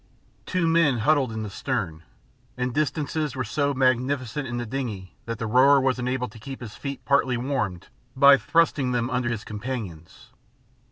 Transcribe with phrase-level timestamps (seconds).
[0.47, 2.01] Two men huddled in the stern,
[2.57, 6.59] and distances were so magnificent in the dingey that the rower was enabled to keep
[6.59, 10.31] his feet partly warmed by thrusting them under his companions.